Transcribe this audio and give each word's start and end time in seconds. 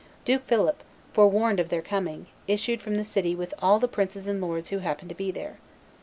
Duke 0.25 0.43
Philip, 0.47 0.81
forewarned 1.13 1.59
of 1.59 1.69
their 1.69 1.83
coming, 1.83 2.25
issued 2.47 2.81
from 2.81 2.95
the 2.97 3.03
city 3.03 3.35
with 3.35 3.53
all 3.61 3.77
the 3.77 3.87
princes 3.87 4.25
and 4.25 4.41
lords 4.41 4.69
who 4.69 4.79
happened 4.79 5.09
to 5.09 5.15
be 5.15 5.29
there. 5.29 5.59